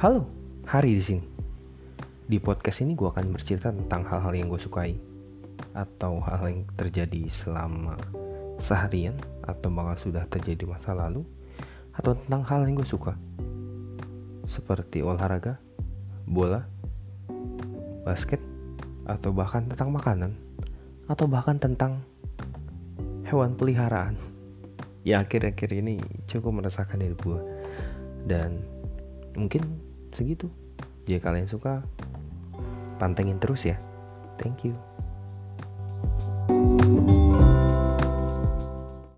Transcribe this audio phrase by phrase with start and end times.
[0.00, 0.24] Halo,
[0.64, 1.20] Hari di sini.
[2.24, 4.96] Di podcast ini gue akan bercerita tentang hal-hal yang gue sukai
[5.76, 8.00] atau hal-hal yang terjadi selama
[8.56, 9.12] seharian
[9.44, 11.20] atau bahkan sudah terjadi masa lalu
[11.92, 13.12] atau tentang hal yang gue suka.
[14.48, 15.60] Seperti olahraga,
[16.24, 16.64] bola,
[18.08, 18.40] basket,
[19.04, 20.32] atau bahkan tentang makanan
[21.12, 22.00] atau bahkan tentang
[23.28, 24.16] hewan peliharaan.
[25.04, 27.40] Ya akhir-akhir ini cukup merasakan hidup gue
[28.24, 28.64] dan
[29.36, 30.50] mungkin segitu.
[31.08, 31.82] Jika kalian suka
[33.00, 33.76] pantengin terus ya.
[34.40, 34.74] Thank you